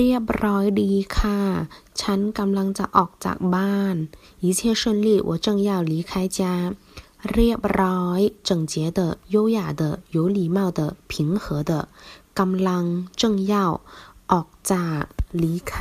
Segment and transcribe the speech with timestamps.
[0.00, 1.40] เรียบร้อยดีค่ะ
[2.00, 3.96] ฉันกำลังจะออกจากบ้าน
[4.44, 6.40] 一切顺利我正要离开家
[7.32, 9.00] เรียบร้อย整洁的
[9.34, 9.82] 优雅的
[10.14, 10.80] 有礼貌的
[11.10, 11.72] 平和的
[12.38, 12.84] กำลัง
[13.20, 13.22] 正
[13.52, 13.54] 要
[14.32, 15.02] ออกจาก
[15.42, 15.72] 离开